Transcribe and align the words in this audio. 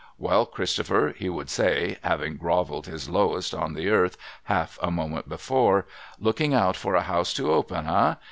'Well, 0.17 0.47
Christopher,' 0.47 1.13
he 1.15 1.29
would 1.29 1.47
say 1.47 1.99
(having 2.03 2.37
grovelled 2.37 2.87
his 2.87 3.07
lowest 3.07 3.53
on 3.53 3.75
the 3.75 3.89
earth, 3.91 4.17
half 4.45 4.79
a 4.81 4.89
moment 4.89 5.29
before),' 5.29 5.85
looking 6.27 6.55
out 6.55 6.75
for 6.75 6.95
a 6.95 7.03
House 7.03 7.35
to 7.35 7.53
open, 7.53 7.85
eh 7.87 8.15